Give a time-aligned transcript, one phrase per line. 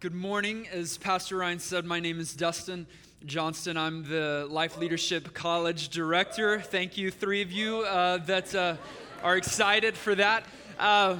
[0.00, 0.66] Good morning.
[0.72, 2.86] As Pastor Ryan said, my name is Dustin
[3.26, 3.76] Johnston.
[3.76, 6.58] I'm the Life Leadership College Director.
[6.58, 8.76] Thank you, three of you uh, that uh,
[9.22, 10.44] are excited for that.
[10.78, 11.18] Uh,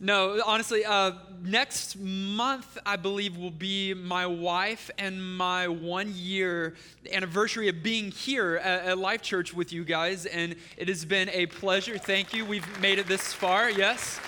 [0.00, 1.12] no, honestly, uh,
[1.44, 6.74] next month, I believe, will be my wife and my one year
[7.12, 10.26] anniversary of being here at, at Life Church with you guys.
[10.26, 11.96] And it has been a pleasure.
[11.96, 12.44] Thank you.
[12.44, 13.70] We've made it this far.
[13.70, 14.18] Yes,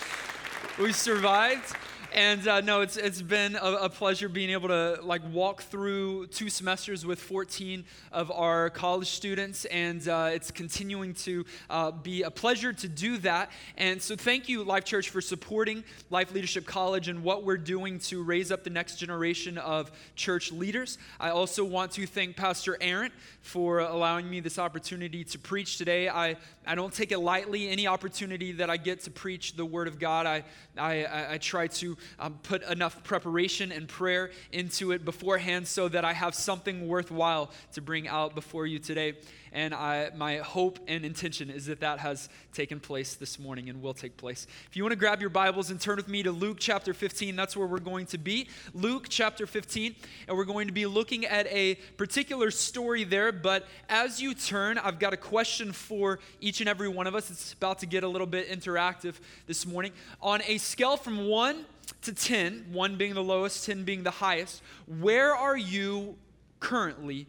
[0.78, 1.75] we survived.
[2.15, 6.29] And uh, no, it's, it's been a, a, pleasure being able to like walk through
[6.29, 12.23] two semesters with 14 of our college students, and uh, it's continuing to uh, be
[12.23, 13.51] a pleasure to do that.
[13.77, 17.98] And so, thank you, Life Church, for supporting Life Leadership College and what we're doing
[18.00, 20.97] to raise up the next generation of church leaders.
[21.20, 23.12] I also want to thank Pastor Aaron
[23.43, 26.09] for allowing me this opportunity to preach today.
[26.09, 27.69] I, I don't take it lightly.
[27.69, 30.45] Any opportunity that I get to preach the Word of God, I,
[30.77, 36.04] I, I try to um, put enough preparation and prayer into it beforehand so that
[36.04, 39.14] I have something worthwhile to bring out before you today.
[39.52, 43.80] And I, my hope and intention is that that has taken place this morning and
[43.80, 44.46] will take place.
[44.69, 47.36] If you want to grab your Bibles and turn with me to Luke chapter 15,
[47.36, 48.48] that's where we're going to be.
[48.74, 49.94] Luke chapter 15,
[50.26, 53.32] and we're going to be looking at a particular story there.
[53.32, 57.30] But as you turn, I've got a question for each and every one of us.
[57.30, 59.14] It's about to get a little bit interactive
[59.46, 59.92] this morning.
[60.20, 61.64] On a scale from one
[62.02, 66.16] to 10, 1 being the lowest, 10 being the highest, where are you
[66.60, 67.27] currently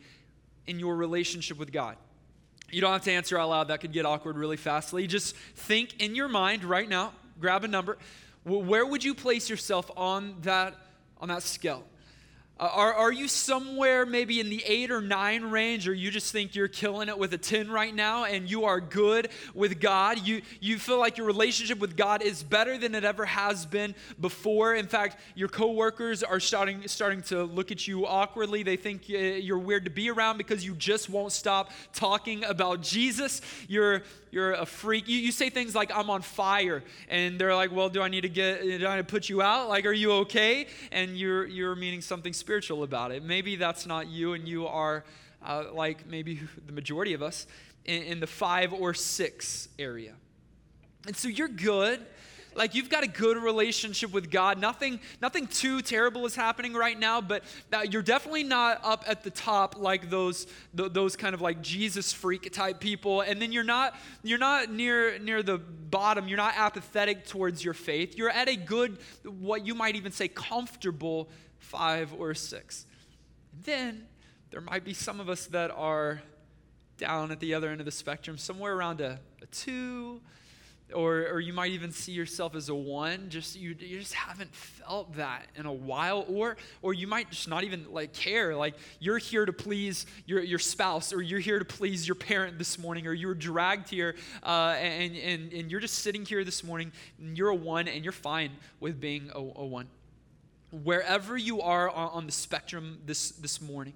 [0.68, 1.98] in your relationship with God?
[2.72, 5.08] You don't have to answer out loud, that could get awkward really fastly.
[5.08, 7.98] Just think in your mind right now, grab a number.
[8.44, 10.76] Where would you place yourself on that,
[11.20, 11.84] on that scale?
[12.60, 16.32] Uh, are, are you somewhere maybe in the eight or nine range, or you just
[16.32, 20.20] think you're killing it with a 10 right now and you are good with God?
[20.28, 23.96] You, you feel like your relationship with God is better than it ever has been
[24.20, 24.76] before.
[24.76, 28.64] In fact, your coworkers are starting, starting to look at you awkwardly.
[28.64, 32.82] They think uh, you're weird to be around because you just won't stop talking about
[32.82, 33.42] Jesus.
[33.70, 35.08] You're, you're a freak.
[35.08, 36.84] You, you say things like, I'm on fire.
[37.10, 39.70] And they're like, well, do I need to get, do I put you out?
[39.70, 40.68] Like, are you okay?
[40.92, 43.24] And you're, you're meaning something spiritual about it.
[43.24, 45.04] Maybe that's not you and you are
[45.46, 47.48] uh, like maybe the majority of us
[47.86, 50.14] in, in the five or six area.
[51.08, 52.06] And so you're good
[52.60, 54.60] like you've got a good relationship with God.
[54.60, 59.24] Nothing, nothing too terrible is happening right now, but uh, you're definitely not up at
[59.24, 63.22] the top like those, those kind of like Jesus freak type people.
[63.22, 66.28] And then you're not, you're not near, near the bottom.
[66.28, 68.18] You're not apathetic towards your faith.
[68.18, 72.86] You're at a good, what you might even say, comfortable five or six.
[73.54, 74.04] And Then
[74.52, 76.22] there might be some of us that are
[76.98, 80.20] down at the other end of the spectrum, somewhere around a, a two,
[80.94, 84.54] or, or you might even see yourself as a one just you, you just haven't
[84.54, 88.76] felt that in a while or or you might just not even like care like
[89.00, 92.78] you're here to please your, your spouse or you're here to please your parent this
[92.80, 96.64] morning or you were dragged here uh, and, and, and you're just sitting here this
[96.64, 99.88] morning and you're a one and you're fine with being a, a one.
[100.72, 103.94] Wherever you are on, on the spectrum this this morning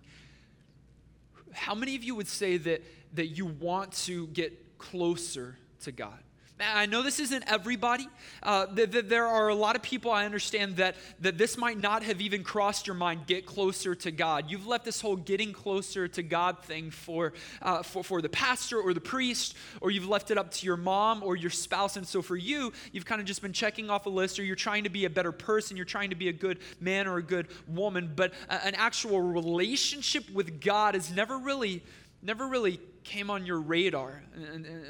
[1.54, 2.84] how many of you would say that
[3.14, 6.20] that you want to get closer to god
[6.60, 8.08] I know this isn't everybody.
[8.42, 11.80] Uh, th- th- there are a lot of people I understand that, that this might
[11.80, 14.52] not have even crossed your mind get closer to God.
[14.52, 18.80] You've left this whole getting closer to God thing for, uh, for, for the pastor
[18.80, 21.98] or the priest, or you've left it up to your mom or your spouse.
[21.98, 24.56] And so for you, you've kind of just been checking off a list, or you're
[24.56, 27.24] trying to be a better person, you're trying to be a good man or a
[27.24, 28.14] good woman.
[28.16, 31.84] But a- an actual relationship with God has never really,
[32.22, 34.24] never really came on your radar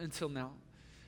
[0.02, 0.52] until now.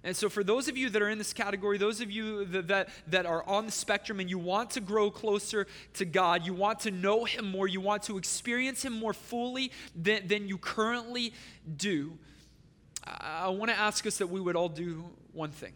[0.06, 2.68] And so, for those of you that are in this category, those of you that,
[2.68, 5.66] that, that, are on the spectrum and you want to grow closer
[5.96, 9.72] to God, you want to know Him more, you want to experience Him more fully
[9.96, 11.34] than, than you currently
[11.76, 12.20] do,
[13.04, 15.04] I, I want to ask us that we would all do
[15.34, 15.74] one thing.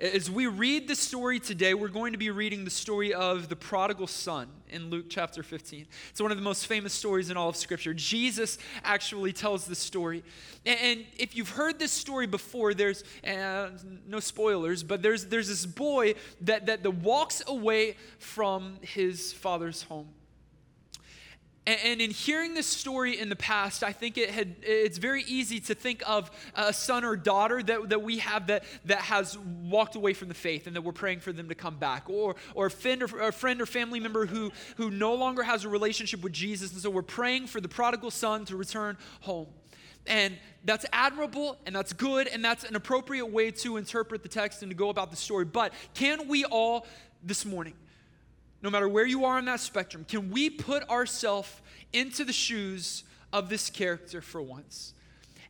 [0.00, 3.56] As we read the story today, we're going to be reading the story of the
[3.56, 5.86] prodigal son in Luke chapter 15.
[6.08, 7.92] It's one of the most famous stories in all of Scripture.
[7.92, 10.24] Jesus actually tells this story.
[10.64, 13.68] And if you've heard this story before, there's uh,
[14.06, 19.82] no spoilers, but there's, there's this boy that, that, that walks away from his father's
[19.82, 20.08] home.
[21.66, 25.60] And, in hearing this story in the past, I think it had, it's very easy
[25.60, 29.94] to think of a son or daughter that, that we have that, that has walked
[29.94, 32.08] away from the faith and that we're praying for them to come back.
[32.08, 35.64] Or, or, a, friend or a friend or family member who, who no longer has
[35.64, 36.72] a relationship with Jesus.
[36.72, 39.48] And so we're praying for the prodigal son to return home.
[40.06, 44.62] And that's admirable and that's good and that's an appropriate way to interpret the text
[44.62, 45.44] and to go about the story.
[45.44, 46.86] But can we all
[47.22, 47.74] this morning
[48.62, 51.50] no matter where you are on that spectrum, can we put ourselves
[51.92, 54.94] into the shoes of this character for once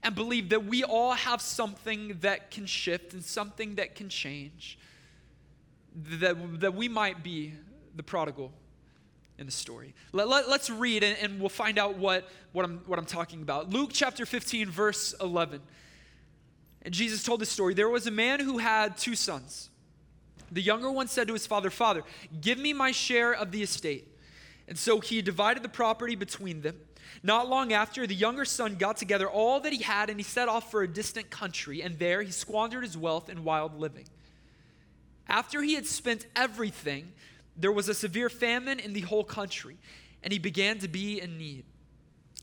[0.03, 4.79] and believe that we all have something that can shift and something that can change?
[6.21, 7.55] That, that we might be
[7.97, 8.53] the prodigal
[9.39, 9.95] in the story.
[10.13, 13.43] Let, us let, read and, and, we'll find out what, what, I'm, what I'm talking
[13.43, 13.71] about.
[13.71, 15.61] Luke chapter 15, verse 11.
[16.83, 17.75] And Jesus told this story.
[17.75, 19.70] There was a man who had two sons.
[20.53, 22.03] The younger one said to his father, Father,
[22.41, 24.09] give me my share of the estate.
[24.69, 26.77] And so he divided the property between them.
[27.23, 30.49] Not long after, the younger son got together all that he had and he set
[30.49, 34.07] off for a distant country, and there he squandered his wealth in wild living.
[35.29, 37.13] After he had spent everything,
[37.57, 39.77] there was a severe famine in the whole country,
[40.23, 41.65] and he began to be in need.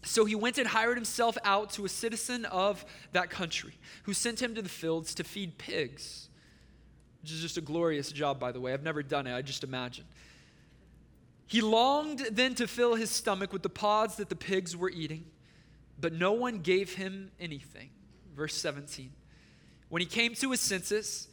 [0.04, 4.42] So he went and hired himself out to a citizen of that country, who sent
[4.42, 6.28] him to the fields to feed pigs
[7.28, 8.72] which is just a glorious job, by the way.
[8.72, 10.06] I've never done it, I just imagine.
[11.46, 15.26] He longed then to fill his stomach with the pods that the pigs were eating,
[16.00, 17.90] but no one gave him anything.
[18.34, 19.12] Verse 17.
[19.90, 21.28] When he came to his senses,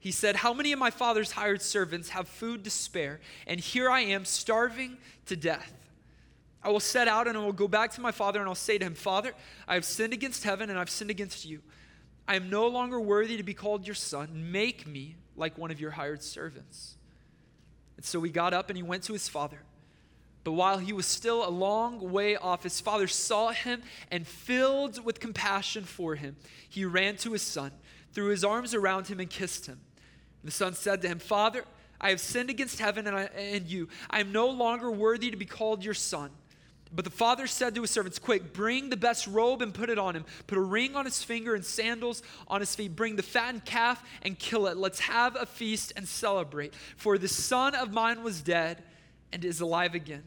[0.00, 3.20] he said, How many of my father's hired servants have food to spare?
[3.46, 4.96] And here I am, starving
[5.26, 5.72] to death.
[6.60, 8.78] I will set out and I will go back to my father and I'll say
[8.78, 9.32] to him, Father,
[9.68, 11.60] I have sinned against heaven and I've sinned against you.
[12.26, 14.50] I am no longer worthy to be called your son.
[14.50, 16.96] Make me like one of your hired servants.
[17.96, 19.58] And so he got up and he went to his father.
[20.44, 25.04] But while he was still a long way off, his father saw him and, filled
[25.04, 26.36] with compassion for him,
[26.68, 27.72] he ran to his son,
[28.14, 29.80] threw his arms around him, and kissed him.
[30.42, 31.64] The son said to him, Father,
[32.00, 33.88] I have sinned against heaven and, I, and you.
[34.08, 36.30] I am no longer worthy to be called your son.
[36.92, 39.98] But the father said to his servants, Quick, bring the best robe and put it
[39.98, 40.24] on him.
[40.48, 42.96] Put a ring on his finger and sandals on his feet.
[42.96, 44.76] Bring the fattened calf and kill it.
[44.76, 46.74] Let's have a feast and celebrate.
[46.96, 48.82] For the son of mine was dead
[49.32, 50.24] and is alive again.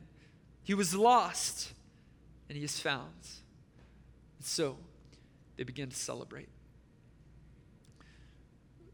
[0.64, 1.74] He was lost
[2.48, 3.12] and he is found.
[4.38, 4.78] And so
[5.58, 6.48] they begin to celebrate.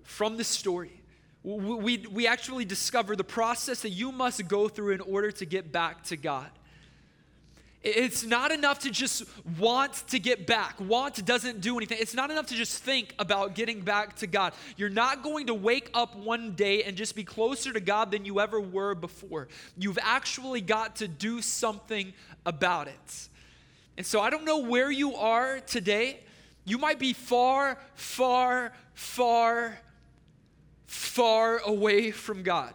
[0.01, 1.03] From this story,
[1.43, 5.71] we, we actually discover the process that you must go through in order to get
[5.71, 6.49] back to God.
[7.81, 9.23] It's not enough to just
[9.57, 10.81] want to get back.
[10.81, 11.97] Want doesn't do anything.
[12.01, 14.53] It's not enough to just think about getting back to God.
[14.75, 18.25] You're not going to wake up one day and just be closer to God than
[18.25, 19.47] you ever were before.
[19.77, 22.11] You've actually got to do something
[22.45, 23.29] about it.
[23.95, 26.19] And so I don't know where you are today.
[26.65, 29.79] You might be far, far, far,
[30.85, 32.73] far away from God.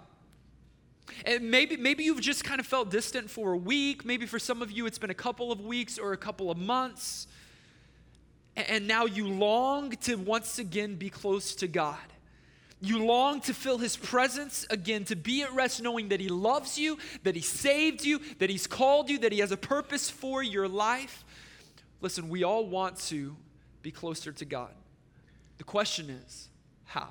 [1.27, 4.05] And maybe, maybe you've just kind of felt distant for a week.
[4.05, 6.59] Maybe for some of you, it's been a couple of weeks or a couple of
[6.59, 7.27] months.
[8.57, 11.99] And now you long to once again be close to God.
[12.81, 16.79] You long to feel His presence again, to be at rest knowing that He loves
[16.79, 20.43] you, that He saved you, that He's called you, that He has a purpose for
[20.43, 21.25] your life.
[22.01, 23.37] Listen, we all want to
[23.83, 24.73] be closer to God.
[25.59, 26.49] The question is,
[26.85, 27.09] how?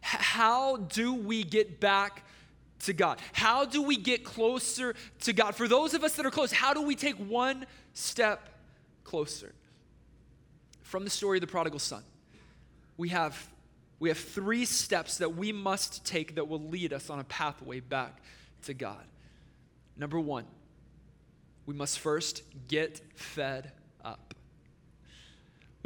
[0.00, 2.24] How do we get back
[2.80, 3.20] to God?
[3.32, 5.54] How do we get closer to God?
[5.54, 8.48] For those of us that are close, how do we take one step
[9.04, 9.54] closer?
[10.82, 12.02] From the story of the prodigal son,
[12.96, 13.48] we have,
[13.98, 17.80] we have three steps that we must take that will lead us on a pathway
[17.80, 18.22] back
[18.64, 19.04] to God.
[19.96, 20.44] Number one,
[21.66, 23.72] we must first get fed
[24.04, 24.34] up.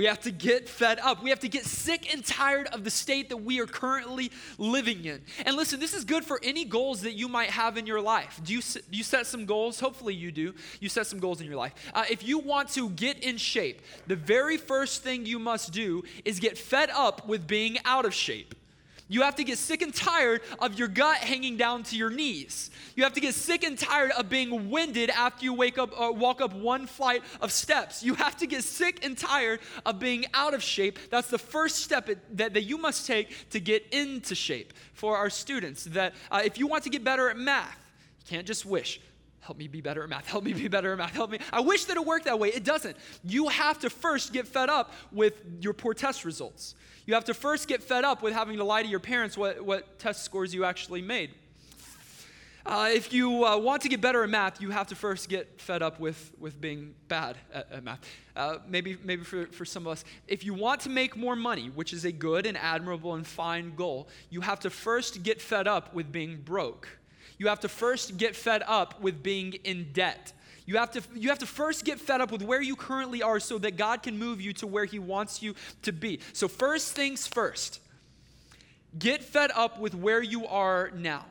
[0.00, 1.22] We have to get fed up.
[1.22, 5.04] We have to get sick and tired of the state that we are currently living
[5.04, 5.20] in.
[5.44, 8.40] And listen, this is good for any goals that you might have in your life.
[8.42, 9.78] Do you, do you set some goals?
[9.78, 10.54] Hopefully, you do.
[10.80, 11.74] You set some goals in your life.
[11.92, 16.02] Uh, if you want to get in shape, the very first thing you must do
[16.24, 18.54] is get fed up with being out of shape.
[19.10, 22.70] You have to get sick and tired of your gut hanging down to your knees.
[22.94, 26.12] You have to get sick and tired of being winded after you wake up, uh,
[26.12, 28.04] walk up one flight of steps.
[28.04, 30.96] You have to get sick and tired of being out of shape.
[31.10, 35.28] That's the first step that, that you must take to get into shape for our
[35.28, 35.84] students.
[35.84, 37.76] That uh, if you want to get better at math,
[38.20, 39.00] you can't just wish
[39.40, 41.38] help me be better at math, help me be better at math, help me.
[41.52, 42.50] I wish that it worked that way.
[42.50, 42.96] It doesn't.
[43.24, 46.76] You have to first get fed up with your poor test results.
[47.10, 49.60] You have to first get fed up with having to lie to your parents what,
[49.62, 51.34] what test scores you actually made.
[52.64, 55.60] Uh, if you uh, want to get better at math, you have to first get
[55.60, 57.98] fed up with, with being bad at, at math.
[58.36, 61.72] Uh, maybe maybe for, for some of us, if you want to make more money,
[61.74, 65.66] which is a good and admirable and fine goal, you have to first get fed
[65.66, 66.86] up with being broke.
[67.38, 70.32] You have to first get fed up with being in debt.
[70.66, 73.40] You have, to, you have to first get fed up with where you currently are
[73.40, 76.20] so that God can move you to where He wants you to be.
[76.32, 77.80] So, first things first,
[78.98, 81.26] get fed up with where you are now.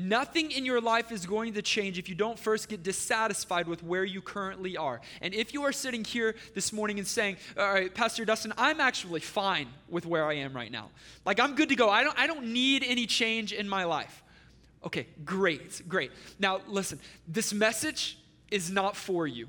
[0.00, 3.82] Nothing in your life is going to change if you don't first get dissatisfied with
[3.82, 5.00] where you currently are.
[5.20, 8.80] And if you are sitting here this morning and saying, All right, Pastor Dustin, I'm
[8.80, 10.90] actually fine with where I am right now.
[11.24, 11.90] Like, I'm good to go.
[11.90, 14.22] I don't, I don't need any change in my life.
[14.84, 16.12] Okay, great, great.
[16.38, 18.18] Now, listen, this message
[18.50, 19.48] is not for you.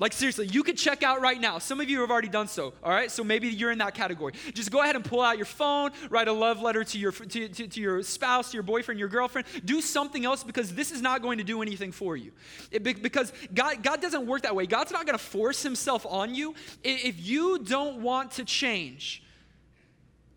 [0.00, 1.58] Like, seriously, you could check out right now.
[1.58, 3.10] Some of you have already done so, all right?
[3.10, 4.32] So maybe you're in that category.
[4.54, 7.48] Just go ahead and pull out your phone, write a love letter to your, to,
[7.48, 9.48] to, to your spouse, to your boyfriend, your girlfriend.
[9.64, 12.30] Do something else because this is not going to do anything for you.
[12.70, 14.66] It, because God, God doesn't work that way.
[14.66, 16.54] God's not going to force himself on you.
[16.84, 19.24] If you don't want to change,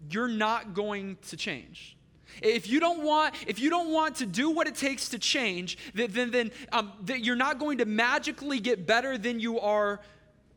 [0.10, 1.96] you're not going to change.
[2.42, 5.78] If you don't want, if you don't want to do what it takes to change,
[5.94, 10.00] then, then, then um, that you're not going to magically get better than you are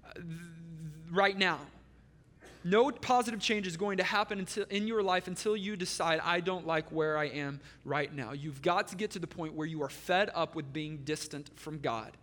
[0.04, 0.21] uh,
[1.11, 1.59] right now.
[2.66, 6.40] No positive change is going to happen until, in your life until you decide, I
[6.40, 8.33] don't like where I am right now.
[8.33, 11.50] You've got to get to the point where you are fed up with being distant
[11.61, 12.16] from God.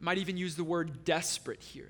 [0.00, 1.88] Might even use the word desperate here.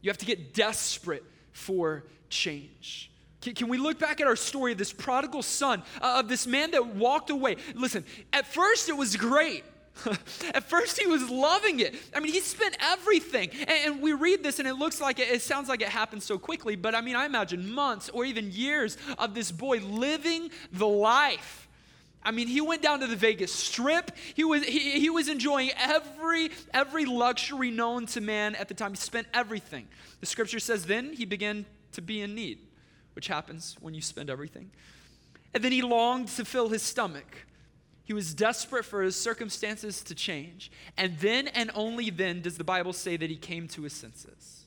[0.00, 3.12] You have to get desperate for change.
[3.54, 6.72] Can we look back at our story of this prodigal son, uh, of this man
[6.72, 7.56] that walked away?
[7.74, 9.64] Listen, at first it was great.
[10.54, 11.94] At first, he was loving it.
[12.14, 13.50] I mean, he spent everything.
[13.66, 16.38] And, we read this, and it looks like it, it sounds like it happened so
[16.38, 20.86] quickly, but I mean, I imagine months or even years of this boy living the
[20.86, 21.68] life.
[22.22, 24.10] I mean, he went down to the Vegas Strip.
[24.34, 28.90] He was, he, he was enjoying every, every luxury known to man at the time.
[28.90, 29.86] He spent everything.
[30.20, 32.58] The scripture says then he began to be in need
[33.16, 34.70] which happens when you spend everything.
[35.54, 37.46] And then he longed to fill his stomach.
[38.04, 40.70] He was desperate for his circumstances to change.
[40.96, 44.66] And then and only then does the Bible say that he came to his senses.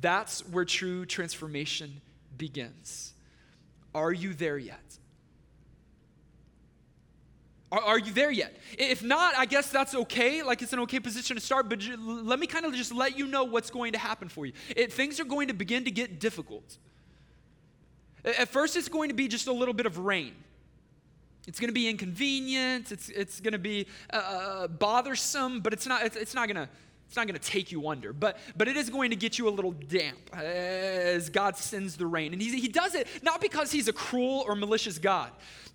[0.00, 2.00] That's where true transformation
[2.36, 3.14] begins.
[3.94, 4.98] Are you there yet?
[7.70, 8.56] Are, are, you there yet?
[8.78, 10.42] If not, I guess that's okay.
[10.42, 13.26] Like it's an okay position to start, but let me kind of just let you
[13.26, 14.52] know what's going to happen for you.
[14.74, 16.78] It, things are going to begin to get difficult.
[18.24, 20.34] At first, it's going to be just a little bit of rain.
[21.46, 22.92] It's going to be inconvenient.
[22.92, 26.66] It's, it's going to be uh, uh, bothersome, but it's not, it's, it's not going
[26.66, 26.68] to
[27.08, 29.48] it's not going to take you under, but, but it is going to get you
[29.48, 32.34] a little damp as God sends the rain.
[32.34, 35.30] And he, he does it not because he's a cruel or malicious God.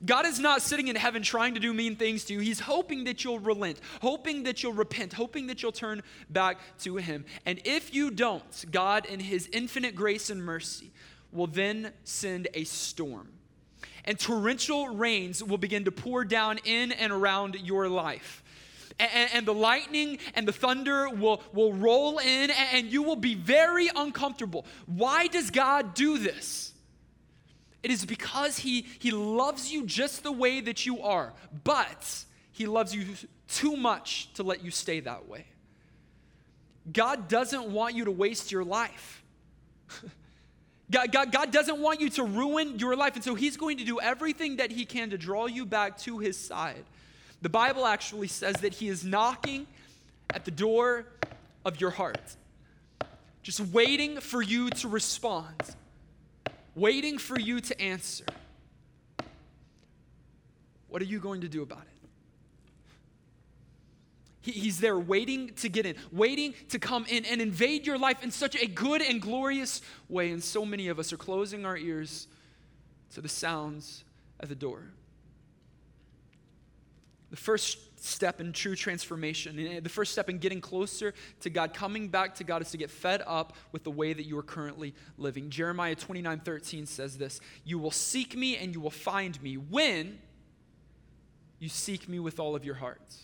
[0.05, 2.39] God is not sitting in heaven trying to do mean things to you.
[2.39, 6.97] He's hoping that you'll relent, hoping that you'll repent, hoping that you'll turn back to
[6.97, 7.25] him.
[7.47, 10.91] And if you don't, God, in his infinite grace and mercy,
[11.31, 13.29] will then send a storm.
[14.05, 18.42] And torrential rains will begin to pour down in and around your life
[18.99, 23.35] and, and, the lightning and the thunder will, will roll in, and you will be
[23.35, 24.65] very uncomfortable.
[24.85, 26.73] Why does God do this?
[27.83, 31.33] It is because he, he loves you just the way that you are,
[31.63, 32.23] but
[32.53, 33.05] He loves you
[33.49, 35.45] too much to let you stay that way.
[36.91, 39.23] God doesn't want you to waste your life.
[40.91, 43.83] God, God, God, doesn't want you to ruin your life, and so He's going to
[43.83, 46.83] do everything that He can to draw you back to His side.
[47.43, 49.67] The Bible actually says that He is knocking
[50.33, 51.05] at the door
[51.65, 52.37] of your heart,
[53.43, 55.75] just waiting for you to respond,
[56.73, 58.23] waiting for you to answer.
[60.87, 61.87] What are you going to do about it?
[64.45, 68.29] he's there waiting to get in, waiting to come in and invade your life in
[68.29, 70.31] such a good and glorious way.
[70.31, 72.27] And so many of us are closing our ears
[73.13, 74.03] to the sounds
[74.41, 74.89] at the door.
[77.33, 81.73] The first step in true transformation, eh, the first step in getting closer to God,
[81.73, 84.43] coming back to God, is to get fed up with the way that you are
[84.43, 85.49] currently living.
[85.49, 90.19] Jeremiah 29 13 says this You will seek me and you will find me when
[91.57, 93.23] you seek me with all of your hearts.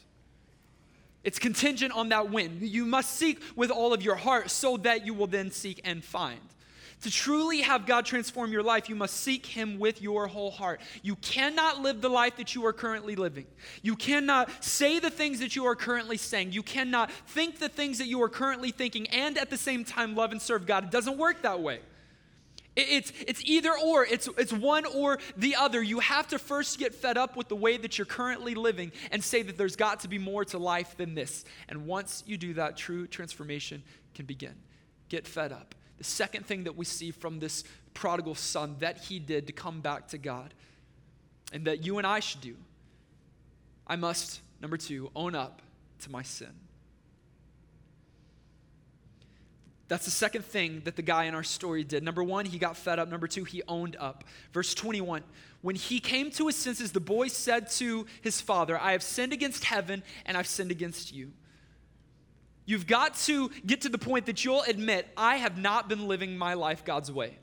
[1.24, 2.58] It's contingent on that when.
[2.62, 6.04] You must seek with all of your heart so that you will then seek and
[6.04, 6.39] find.
[7.01, 10.82] To truly have God transform your life, you must seek Him with your whole heart.
[11.01, 13.46] You cannot live the life that you are currently living.
[13.82, 16.51] You cannot say the things that you are currently saying.
[16.51, 20.13] You cannot think the things that you are currently thinking and at the same time
[20.13, 20.84] love and serve God.
[20.84, 21.79] It doesn't work that way.
[22.75, 25.82] It's, it's either or, it's, it's one or the other.
[25.82, 29.24] You have to first get fed up with the way that you're currently living and
[29.24, 31.46] say that there's got to be more to life than this.
[31.68, 34.56] And once you do that, true transformation can begin.
[35.10, 35.75] Get fed up.
[36.00, 37.63] The second thing that we see from this
[37.94, 40.53] prodigal son that he did to come back to God
[41.53, 42.56] and that you and I should do,
[43.86, 45.62] I must, number two, own up
[46.00, 46.53] to my sin.
[49.89, 52.03] That's the second thing that the guy in our story did.
[52.03, 53.10] Number one, he got fed up.
[53.10, 54.24] Number two, he owned up.
[54.53, 55.24] Verse 21
[55.62, 59.34] When he came to his senses, the boy said to his father, I have sinned
[59.34, 61.32] against heaven and I've sinned against you.
[62.70, 66.38] You've got to get to the point that you'll admit, I have not been living
[66.38, 67.36] my life God's way.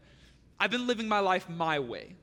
[0.61, 2.15] I've been living my life my way.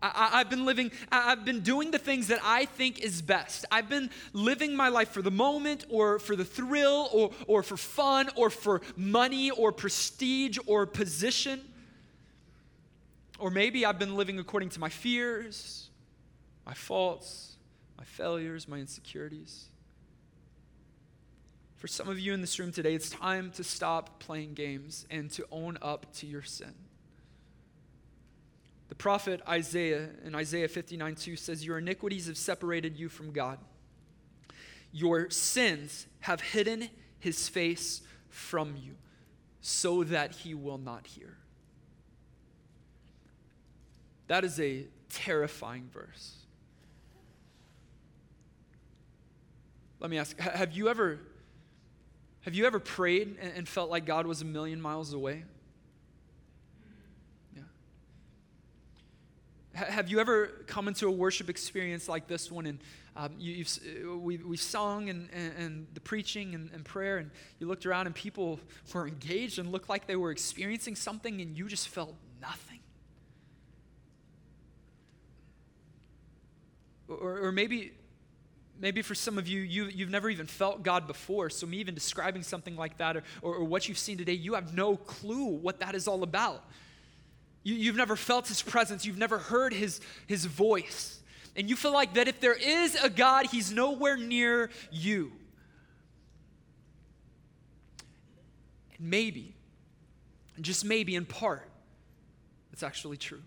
[0.00, 3.64] I, have been living, I've been doing the things that I think is best.
[3.72, 7.76] I've been living my life for the moment or for the thrill or, or for
[7.76, 11.60] fun or for money or prestige or position.
[13.40, 15.90] Or maybe I've been living according to my fears,
[16.64, 17.56] my faults,
[17.98, 19.66] my failures, my insecurities.
[21.76, 25.30] For some of you in this room today, it's time to stop playing games and
[25.32, 26.74] to own up to your sin.
[28.88, 33.58] The prophet Isaiah in Isaiah 59 2 says, Your iniquities have separated you from God.
[34.92, 38.94] Your sins have hidden his face from you
[39.60, 41.36] so that he will not hear.
[44.28, 46.36] That is a terrifying verse.
[50.00, 51.20] Let me ask have you ever
[52.46, 55.42] have you ever prayed and felt like God was a million miles away?
[57.56, 57.62] Yeah.
[59.74, 62.78] Have you ever come into a worship experience like this one and
[63.16, 67.32] um, you, have we, we sung and, and, and the preaching and, and, prayer, and
[67.58, 68.60] you looked around and people
[68.94, 72.78] were engaged and looked like they were experiencing something, and you just felt nothing?
[77.08, 77.92] Or, or maybe,
[78.78, 81.94] maybe for some of you, you, you've never even felt God before, so me even
[81.94, 85.46] describing something like that or, or, or what you've seen today, you have no clue
[85.46, 86.64] what that is all about.
[87.62, 91.20] You, have never felt his presence, you've never heard his, his voice.
[91.56, 95.32] And you feel like that if there is a God, he's nowhere near you.
[98.98, 99.54] And maybe,
[100.60, 101.68] just maybe in part,
[102.72, 103.42] it's actually true.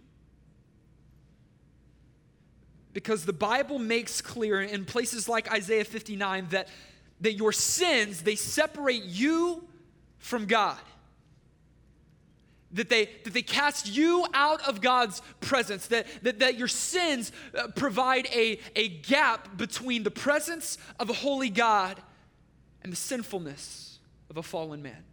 [3.00, 6.68] Because the Bible makes clear in places like Isaiah 59 that,
[7.22, 9.64] that your sins, they separate you
[10.18, 10.78] from God
[12.74, 17.32] that they, that they cast you out of God's presence, that, that, that your sins
[17.58, 21.98] uh, provide a, a gap between the presence of a holy God
[22.84, 25.04] and the sinfulness of a fallen man.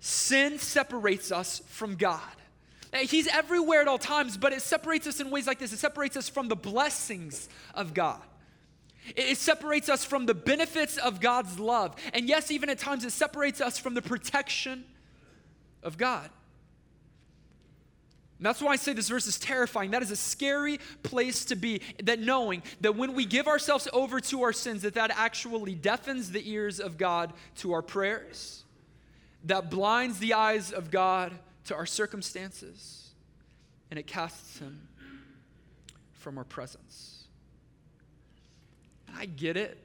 [0.00, 2.20] Sin separates us from God.
[2.92, 5.72] Uh, he's everywhere at all times, but it separates us in ways like this.
[5.72, 8.20] It separates us from the blessings of God.
[9.16, 11.96] It separates us from the benefits of God's love.
[12.12, 14.84] And yes, even at times, it separates us from the protection
[15.82, 16.30] of God.
[18.38, 19.90] And that's why I say this verse is terrifying.
[19.90, 21.80] That is a scary place to be.
[22.04, 26.30] That knowing that when we give ourselves over to our sins, that that actually deafens
[26.30, 28.62] the ears of God to our prayers,
[29.44, 31.32] that blinds the eyes of God
[31.68, 33.10] to our circumstances,
[33.90, 34.88] and it casts Him
[36.14, 37.24] from our presence.
[39.06, 39.78] And I get it.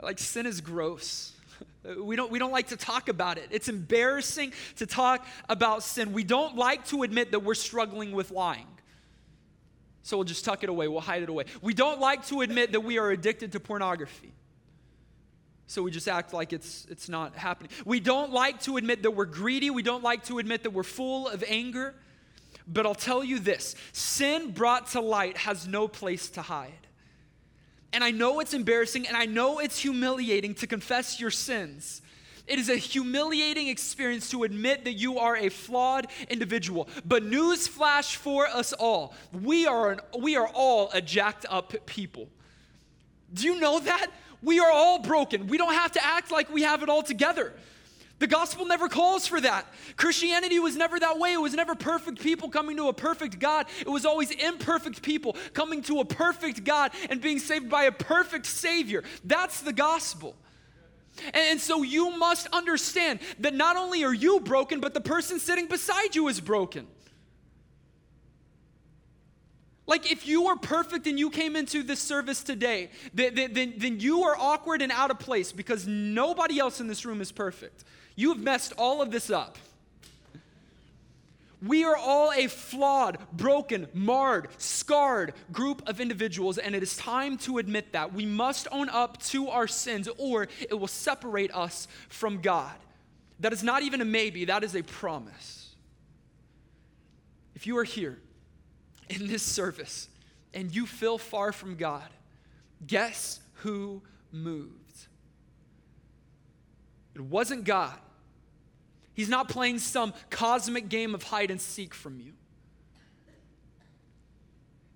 [0.00, 1.32] Like sin is gross.
[2.02, 3.48] We don't, we don't like to talk about it.
[3.50, 6.14] It's embarrassing to talk about sin.
[6.14, 8.66] We don't like to admit that we're struggling with lying.
[10.02, 11.44] So we'll just tuck it away, we'll hide it away.
[11.60, 14.32] We don't like to admit that we are addicted to pornography.
[15.66, 17.70] So we just act like it's, it's not happening.
[17.84, 19.70] We don't like to admit that we're greedy.
[19.70, 21.94] We don't like to admit that we're full of anger.
[22.66, 26.72] But I'll tell you this sin brought to light has no place to hide.
[27.92, 32.02] And I know it's embarrassing and I know it's humiliating to confess your sins.
[32.46, 36.88] It is a humiliating experience to admit that you are a flawed individual.
[37.04, 42.28] But newsflash for us all we are, an, we are all a jacked up people.
[43.32, 44.08] Do you know that?
[44.44, 45.46] We are all broken.
[45.46, 47.52] We don't have to act like we have it all together.
[48.20, 49.66] The gospel never calls for that.
[49.96, 51.32] Christianity was never that way.
[51.32, 53.66] It was never perfect people coming to a perfect God.
[53.80, 57.92] It was always imperfect people coming to a perfect God and being saved by a
[57.92, 59.02] perfect Savior.
[59.24, 60.36] That's the gospel.
[61.32, 65.66] And, so you must understand that not only are you broken, but the person sitting
[65.66, 66.86] beside you is broken.
[69.86, 74.00] Like, if you were perfect and you came into this service today, then, then, then
[74.00, 77.84] you are awkward and out of place because nobody else in this room is perfect.
[78.16, 79.58] You have messed all of this up.
[81.60, 87.38] We are all a flawed, broken, marred, scarred group of individuals, and it is time
[87.38, 88.12] to admit that.
[88.12, 92.74] We must own up to our sins, or it will separate us from God.
[93.40, 95.74] That is not even a maybe, that is a promise.
[97.54, 98.18] If you are here
[99.08, 100.08] in this service
[100.52, 102.08] and you feel far from God,
[102.86, 105.06] guess who moved?
[107.14, 107.98] It wasn't God.
[109.14, 112.32] He's not playing some cosmic game of hide and seek from you.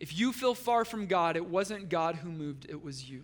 [0.01, 3.23] If you feel far from God, it wasn't God who moved, it was you.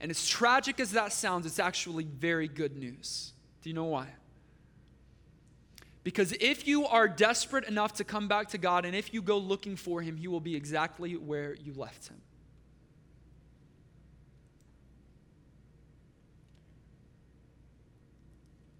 [0.00, 3.32] And as tragic as that sounds, it's actually very good news.
[3.62, 4.08] Do you know why?
[6.02, 9.36] Because if you are desperate enough to come back to God and if you go
[9.36, 12.20] looking for Him, He will be exactly where you left Him.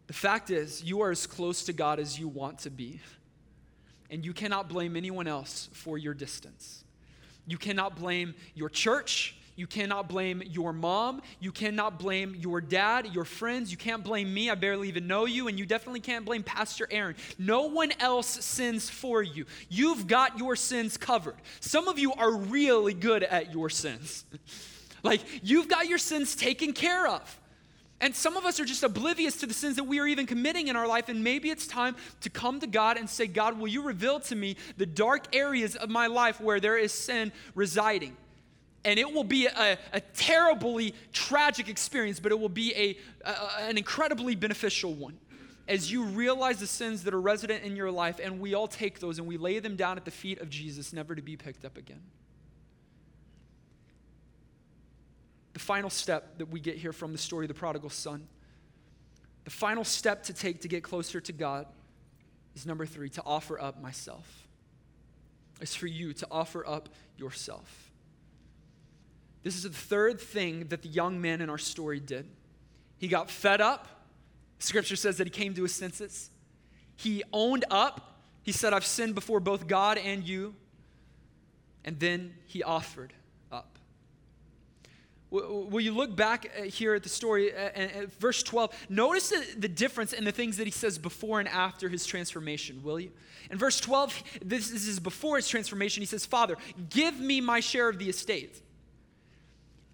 [0.07, 3.01] The fact is, you are as close to God as you want to be,
[4.11, 6.85] and you cannot blame anyone else for your distance.
[7.47, 9.37] You cannot blame your church.
[9.61, 11.21] You cannot blame your mom.
[11.39, 13.71] You cannot blame your dad, your friends.
[13.71, 14.49] You can't blame me.
[14.49, 15.49] I barely even know you.
[15.49, 17.15] And you definitely can't blame Pastor Aaron.
[17.39, 19.45] No one else sins for you.
[19.69, 21.35] You've got your sins covered.
[21.61, 24.25] Some of you are really good at your sins.
[25.03, 27.39] like, you've got your sins taken care of.
[28.01, 30.69] And some of us are just oblivious to the sins that we are even committing
[30.69, 31.11] in our life.
[31.11, 34.35] And maybe it's time to come to God and say, God, will you reveal to
[34.35, 38.17] me the dark areas of my life where there is sin residing?
[38.85, 43.69] And it will be a, a terribly tragic experience, but it will be a, a,
[43.69, 45.19] an incredibly beneficial one.
[45.69, 48.99] As you realize the sins that are resident in your life, and we all take
[48.99, 51.65] those and we lay them down at the feet of Jesus, never to be picked
[51.65, 52.01] up again.
[55.61, 58.27] the final step that we get here from the story of the prodigal son,
[59.45, 61.67] the final step to take to get closer to God
[62.55, 64.49] is number three to offer up myself.
[65.61, 66.89] It's for you to offer up
[67.19, 67.90] yourself.
[69.43, 72.29] This is the third thing that the young man in our story did.
[72.99, 73.89] He got fed up.
[74.59, 76.31] Scripture says that he came to his senses.
[76.97, 78.19] He owned up.
[78.43, 80.55] He said, I've sinned before both God and you.
[81.85, 83.15] And then he offered.
[83.51, 83.79] Up.
[85.31, 88.75] Will you look back uh, here at the story, uh, verse 12?
[88.91, 93.01] Notice the difference in the things that he says before and after his transformation, will
[93.01, 93.13] you?
[93.51, 96.03] In verse 12, this is before his transformation.
[96.03, 96.57] He says, Father,
[96.91, 98.61] give me my share of the estate.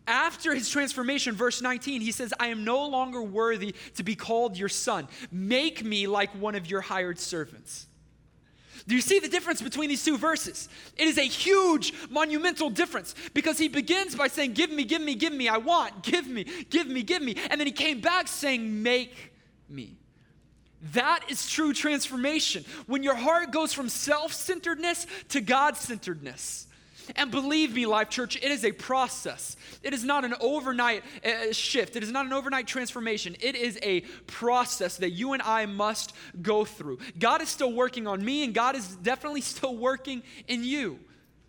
[0.06, 4.56] After his transformation, verse 19, he says, I am no longer worthy to be called
[4.56, 5.08] your son.
[5.32, 7.86] Make me like one of your hired servants.
[8.86, 10.68] Do you see the difference between these two verses?
[10.96, 15.16] It is a huge, monumental difference because he begins by saying, Give me, give me,
[15.16, 17.36] give me, I want, give me, give me, give me.
[17.50, 19.32] And then he came back saying, Make
[19.68, 19.96] me.
[20.92, 22.64] That is true transformation.
[22.86, 26.68] When your heart goes from self centeredness to God centeredness.
[27.14, 29.56] And believe me, Life Church, it is a process.
[29.82, 33.36] It is not an overnight uh, shift, it is not an overnight transformation.
[33.40, 36.98] It is a process that you and I must go through.
[37.18, 40.98] God is still working on me, and God is definitely still working in you.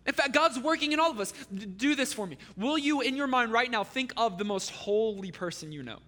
[0.06, 1.34] In fact, God's working in all of us.
[1.52, 2.38] Do this for me.
[2.56, 5.98] Will you, in your mind right now, think of the most holy person you know?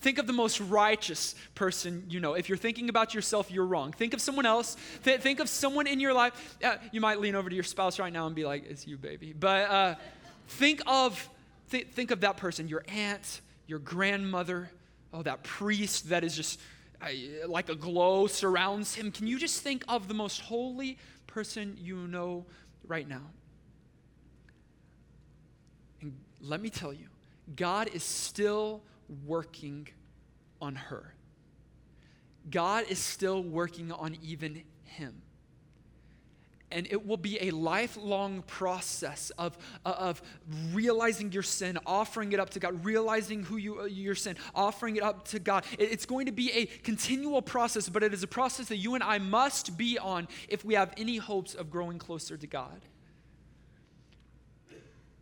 [0.00, 2.34] Think of the most righteous person you know.
[2.34, 3.92] If you're thinking about yourself, you're wrong.
[3.92, 4.76] Think of someone else.
[5.04, 6.56] Th- think of someone in your life.
[6.62, 8.96] Uh, you might lean over to your spouse right now and be like, "It's you,
[8.96, 9.94] baby." But uh,
[10.48, 11.28] think of
[11.70, 12.68] th- think of that person.
[12.68, 14.70] Your aunt, your grandmother.
[15.12, 16.60] Oh, that priest that is just
[17.02, 17.08] uh,
[17.48, 19.10] like a glow surrounds him.
[19.10, 22.44] Can you just think of the most holy person you know
[22.86, 23.22] right now?
[26.00, 27.06] And let me tell you,
[27.54, 28.82] God is still
[29.26, 29.88] working
[30.60, 31.14] on her.
[32.50, 35.22] God is still working on even him.
[36.72, 40.20] And it will be a lifelong process of, uh, of
[40.72, 44.96] realizing your sin, offering it up to God, realizing who you uh, your sin, offering
[44.96, 45.64] it up to God.
[45.78, 49.04] It's going to be a continual process, but it is a process that you and
[49.04, 52.80] I must be on if we have any hopes of growing closer to God.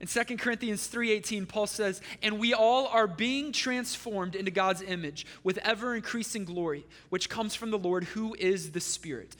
[0.05, 5.25] In 2 Corinthians 3:18 Paul says, "And we all are being transformed into God's image
[5.43, 9.35] with ever increasing glory, which comes from the Lord who is the Spirit."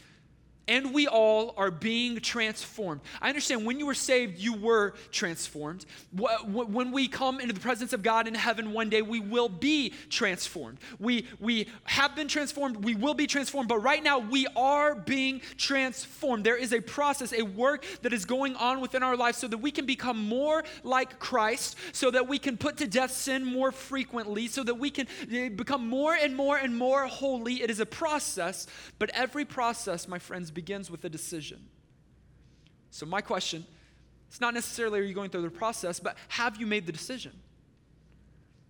[0.67, 3.01] And we all are being transformed.
[3.21, 5.85] I understand when you were saved, you were transformed.
[6.13, 9.93] When we come into the presence of God in heaven one day, we will be
[10.09, 10.79] transformed.
[10.99, 15.43] We, we have been transformed, we will be transformed, but right now we are being
[15.59, 16.45] transformed.
[16.45, 19.59] There is a process, a work that is going on within our life so that
[19.59, 23.73] we can become more like Christ, so that we can put to death sin more
[23.73, 27.63] frequently, so that we can eh, become more and more and more holy.
[27.63, 28.67] It is a process,
[28.99, 31.69] but every process, my friends, begins with a decision.
[32.91, 33.67] So, my question
[34.29, 37.33] it's not necessarily are you going through the process, but have you made the decision?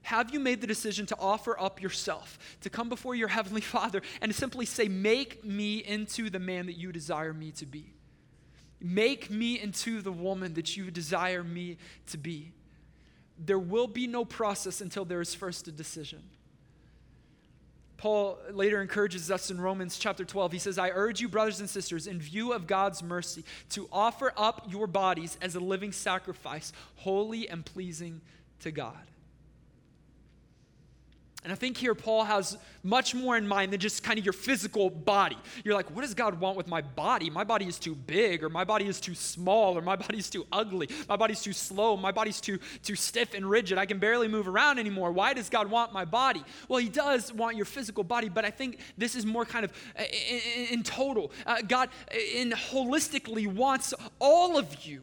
[0.03, 4.03] Have you made the decision to offer up yourself, to come before your Heavenly Father
[4.21, 7.95] and to simply say, Make me into the man that you desire me to be?
[8.81, 12.53] Make me into the woman that you desire me to be.
[13.39, 16.23] There will be no process until there is first a decision.
[17.97, 20.53] Paul later encourages us in Romans chapter 12.
[20.53, 24.33] He says, I urge you, brothers and sisters, in view of God's mercy, to offer
[24.37, 28.21] up your bodies as a living sacrifice, holy and pleasing
[28.61, 28.99] to God.
[31.45, 34.33] And I think here Paul has much more in mind than just kind of your
[34.33, 35.37] physical body.
[35.63, 37.29] You're like, what does God want with my body?
[37.29, 40.31] My body is too big, or my body is too small, or my body is
[40.31, 43.77] too ugly, my body's too slow, my body's too, too stiff and rigid.
[43.77, 45.13] I can barely move around anymore.
[45.13, 46.43] Why does God want my body?
[46.67, 49.73] Well, He does want your physical body, but I think this is more kind of
[49.99, 51.31] uh, in, in total.
[51.45, 51.91] Uh, God,
[52.35, 55.03] in holistically, wants all of you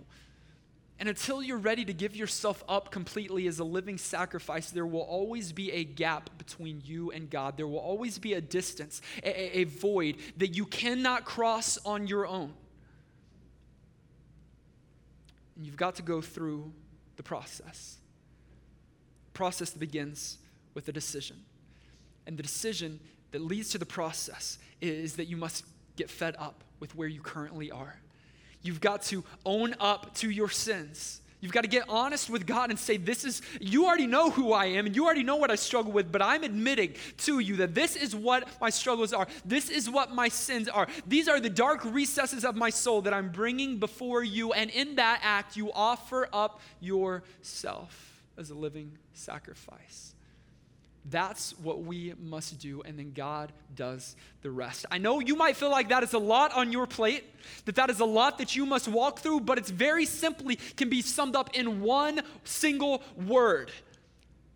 [1.02, 5.02] and until you're ready to give yourself up completely as a living sacrifice, there will
[5.02, 7.58] always be a gap between you and God.
[7.58, 12.28] There will always be a distance, a, a void that you cannot cross on your
[12.28, 12.54] own.
[15.56, 16.72] And you've got to go through
[17.16, 17.98] the process.
[19.34, 20.38] Process that begins
[20.76, 21.38] with a decision.
[22.28, 23.00] And the decision
[23.32, 27.22] that leads to the process is that you must get fed up with where you
[27.22, 27.96] currently are.
[28.62, 31.21] You've got to own up to your sins.
[31.41, 34.54] You've got to get honest with God and say, This is, you already know who
[34.54, 37.56] I am and you already know what I struggle with, but I'm admitting to you
[37.58, 39.28] that this is what my struggles are.
[39.43, 40.88] This is what my sins are.
[41.08, 44.54] These are the dark recesses of my soul that I'm bringing before you.
[44.54, 50.13] And in that act, you offer up yourself as a living sacrifice.
[51.10, 54.86] That's what we must do, and then God does the rest.
[54.92, 57.24] I know you might feel like that is a lot on your plate,
[57.66, 60.90] that that is a lot that you must walk through, but it's very simply can
[60.90, 63.72] be summed up in one single word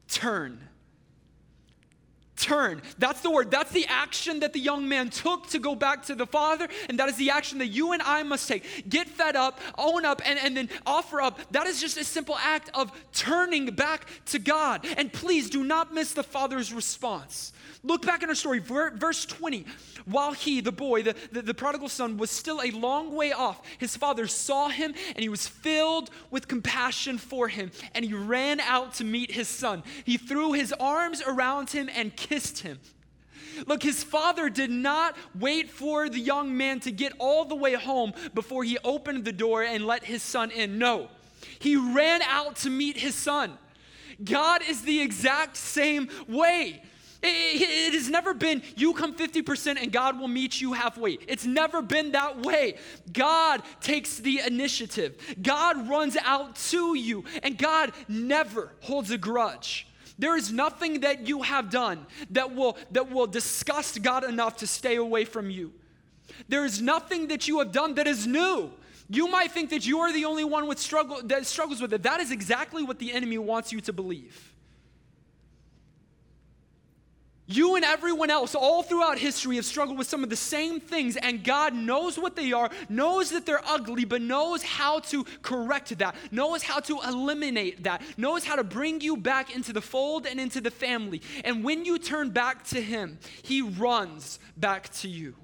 [0.08, 0.60] turn
[2.36, 2.82] turn.
[2.98, 3.52] That's the word.
[3.52, 6.68] That's the action that the young man took to go back to the Father.
[6.90, 8.90] And that is the action that you and I must take.
[8.90, 11.40] Get fed up, own up, and, and then offer up.
[11.52, 14.86] That is just a simple act of turning back to God.
[14.98, 17.54] And please do not miss the Father's response.
[17.84, 19.66] Look back in our story, verse 20.
[20.06, 23.62] While he, the boy, the, the, the, prodigal son, was still a long way off,
[23.78, 27.72] his father saw him and he was filled with compassion for him.
[27.94, 29.84] And he ran out to meet his son.
[30.04, 32.80] He threw his arms around him and kissed him.
[33.68, 37.74] Look, his father did not wait for the young man to get all the way
[37.74, 40.78] home before he opened the door and let his son in.
[40.78, 41.10] No,
[41.60, 43.58] he ran out to meet his son.
[44.24, 46.82] God is the exact same way.
[47.28, 51.18] It, has never been you come 50% and God will meet you halfway.
[51.28, 52.76] It's never been that way.
[53.12, 59.88] God takes the initiative, God runs out to you, and God never holds a grudge.
[60.18, 64.68] There is nothing that you have done that will, that will disgust God enough to
[64.68, 65.74] stay away from you.
[66.48, 68.72] There is nothing that you have done that is new.
[69.10, 72.04] You might think that you are the only one with struggle, that struggles with it.
[72.04, 74.55] That is exactly what the enemy wants you to believe.
[77.48, 81.16] You and everyone else all throughout history have struggled with some of the same things,
[81.16, 85.96] and God knows what they are, knows that they're ugly, but knows how to correct
[86.00, 90.26] that, knows how to eliminate that, knows how to bring you back into the fold
[90.26, 91.22] and into the family.
[91.44, 95.36] And when you turn back to Him, He runs back to you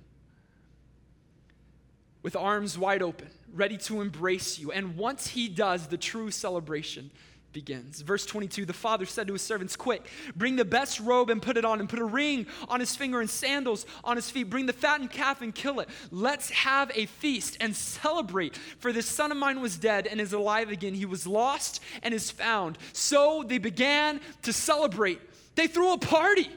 [2.23, 4.71] with arms wide open, ready to embrace you.
[4.71, 7.11] And once He does, the true celebration
[7.53, 8.01] begins.
[8.01, 11.57] Verse 22 The father said to his servants, Quick, bring the best robe and put
[11.57, 14.49] it on, and put a ring on his finger and sandals on his feet.
[14.49, 15.89] Bring the fattened calf and kill it.
[16.11, 18.57] Let's have a feast and celebrate.
[18.79, 20.93] For this son of mine was dead and is alive again.
[20.93, 22.77] He was lost and is found.
[22.93, 25.19] So they began to celebrate.
[25.55, 26.49] They threw a party.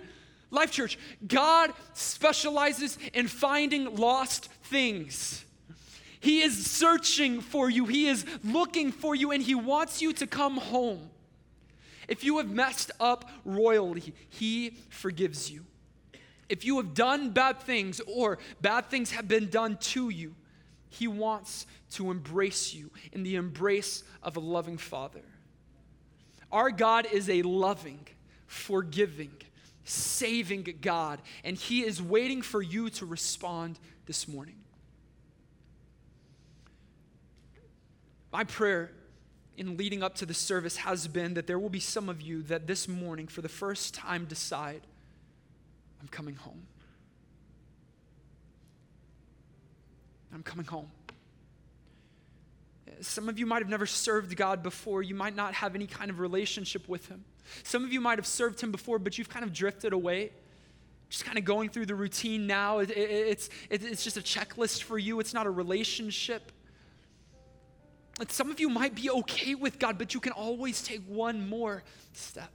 [0.50, 5.44] Life Church, God specializes in finding lost things.
[6.24, 10.26] He is searching for you, He is looking for you, and He wants you to
[10.26, 11.10] come home.
[12.08, 15.66] If you have messed up royally, He forgives you.
[16.48, 20.34] If you have done bad things or bad things have been done to you,
[20.88, 25.20] He wants to embrace you in the embrace of a loving Father.
[26.50, 28.00] Our God is a loving,
[28.46, 29.32] forgiving,
[29.84, 34.63] saving God, and He is waiting for you to respond this morning.
[38.34, 38.90] My prayer
[39.56, 42.42] in leading up to the service has been that there will be some of you
[42.42, 44.80] that this morning, for the first time, decide,
[46.00, 46.66] I'm coming home.
[50.34, 50.88] I'm coming home.
[53.02, 55.00] Some of you might have never served God before.
[55.00, 57.24] You might not have any kind of relationship with Him.
[57.62, 60.32] Some of you might have served Him before, but you've kind of drifted away.
[61.08, 62.80] Just kind of going through the routine now.
[62.80, 66.50] It, it, it's, it, it's just a checklist for you, it's not a relationship.
[68.20, 71.48] And some of you might be okay with God, but you can always take one
[71.48, 72.50] more step.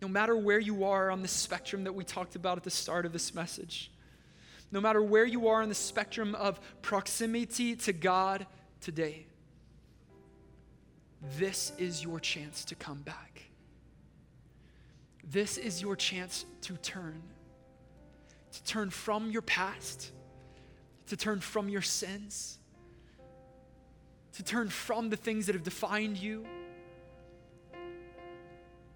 [0.00, 3.06] No matter where you are on the spectrum that we talked about at the start
[3.06, 3.90] of this message,
[4.70, 8.46] no matter where you are on the spectrum of proximity to God
[8.80, 9.26] today,
[11.38, 13.42] this is your chance to come back.
[15.24, 17.22] This is your chance to turn.
[18.52, 20.10] To turn from your past,
[21.06, 22.58] to turn from your sins,
[24.34, 26.46] to turn from the things that have defined you,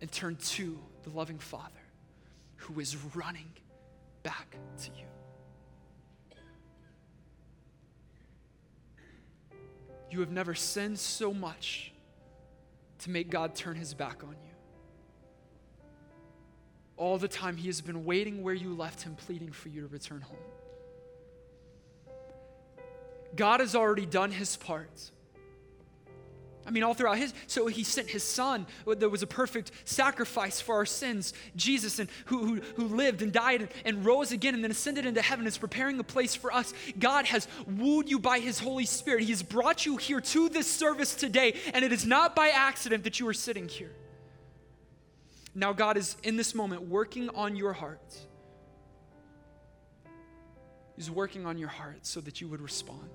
[0.00, 1.72] and turn to the loving Father
[2.56, 3.50] who is running
[4.22, 5.06] back to you.
[10.10, 11.92] You have never sinned so much
[13.00, 14.54] to make God turn his back on you.
[16.96, 19.88] All the time, he has been waiting where you left him, pleading for you to
[19.88, 20.36] return home.
[23.34, 25.10] God has already done his part.
[26.66, 29.70] I mean, all throughout his, so he sent his son uh, that was a perfect
[29.84, 34.32] sacrifice for our sins, Jesus, and who, who, who lived and died and, and rose
[34.32, 36.74] again and then ascended into heaven, is preparing a place for us.
[36.98, 39.22] God has wooed you by his Holy Spirit.
[39.22, 43.04] He has brought you here to this service today, and it is not by accident
[43.04, 43.92] that you are sitting here.
[45.54, 48.16] Now, God is in this moment working on your heart.
[50.96, 53.10] He's working on your heart so that you would respond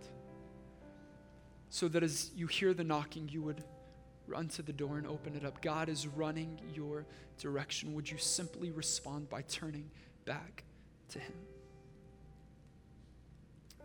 [1.72, 3.64] so that as you hear the knocking, you would
[4.28, 5.62] run to the door and open it up.
[5.62, 7.06] God is running your
[7.40, 7.96] direction.
[7.96, 9.90] Would you simply respond by turning
[10.26, 10.66] back
[11.10, 11.34] to Him?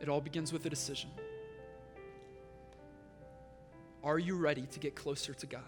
[0.01, 1.11] It all begins with a decision.
[4.03, 5.63] Are you ready to get closer to God?